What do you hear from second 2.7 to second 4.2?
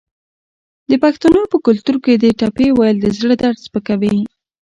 ویل د زړه درد سپکوي.